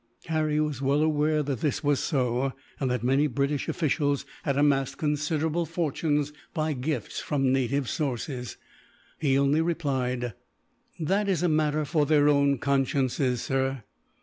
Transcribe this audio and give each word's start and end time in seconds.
Harry 0.29 0.59
was 0.59 0.81
well 0.81 1.03
aware 1.03 1.43
that 1.43 1.59
this 1.61 1.83
was 1.83 1.99
so, 1.99 2.53
and 2.79 2.89
that 2.89 3.03
many 3.03 3.27
British 3.27 3.69
officials 3.69 4.25
had 4.41 4.57
amassed 4.57 4.97
considerable 4.97 5.63
fortunes, 5.63 6.33
by 6.55 6.73
gifts 6.73 7.19
from 7.19 7.53
native 7.53 7.87
sources. 7.87 8.57
He 9.19 9.37
only 9.37 9.61
replied: 9.61 10.33
"That 10.99 11.29
is 11.29 11.43
a 11.43 11.47
matter 11.49 11.85
for 11.85 12.07
their 12.07 12.27
own 12.29 12.57
consciences, 12.57 13.43
sir. 13.43 13.83